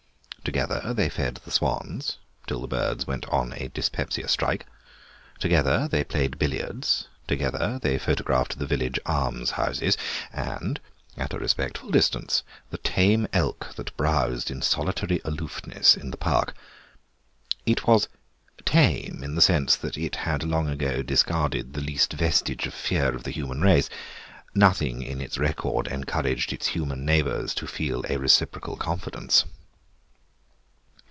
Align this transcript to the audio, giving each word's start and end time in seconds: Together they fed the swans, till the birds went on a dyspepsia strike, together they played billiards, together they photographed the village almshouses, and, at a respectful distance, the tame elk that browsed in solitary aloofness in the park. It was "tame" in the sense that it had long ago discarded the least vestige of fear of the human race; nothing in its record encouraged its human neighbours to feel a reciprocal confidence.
Together 0.43 0.91
they 0.95 1.07
fed 1.07 1.35
the 1.45 1.51
swans, 1.51 2.17
till 2.47 2.59
the 2.61 2.67
birds 2.67 3.05
went 3.05 3.27
on 3.27 3.53
a 3.53 3.69
dyspepsia 3.69 4.27
strike, 4.27 4.65
together 5.39 5.87
they 5.87 6.03
played 6.03 6.39
billiards, 6.39 7.07
together 7.27 7.79
they 7.83 7.97
photographed 7.99 8.57
the 8.57 8.65
village 8.65 8.99
almshouses, 9.05 9.97
and, 10.33 10.79
at 11.15 11.31
a 11.33 11.37
respectful 11.37 11.91
distance, 11.91 12.41
the 12.71 12.79
tame 12.79 13.27
elk 13.33 13.75
that 13.75 13.95
browsed 13.95 14.49
in 14.49 14.63
solitary 14.63 15.21
aloofness 15.23 15.95
in 15.95 16.09
the 16.09 16.17
park. 16.17 16.55
It 17.65 17.85
was 17.87 18.09
"tame" 18.65 19.23
in 19.23 19.35
the 19.35 19.41
sense 19.43 19.75
that 19.75 19.95
it 19.95 20.15
had 20.17 20.43
long 20.43 20.67
ago 20.67 21.03
discarded 21.03 21.71
the 21.73 21.81
least 21.81 22.13
vestige 22.13 22.65
of 22.65 22.73
fear 22.73 23.15
of 23.15 23.23
the 23.23 23.31
human 23.31 23.61
race; 23.61 23.89
nothing 24.55 25.03
in 25.03 25.21
its 25.21 25.37
record 25.37 25.85
encouraged 25.87 26.51
its 26.51 26.69
human 26.69 27.05
neighbours 27.05 27.53
to 27.53 27.67
feel 27.67 28.03
a 28.09 28.17
reciprocal 28.17 28.75
confidence. 28.75 29.45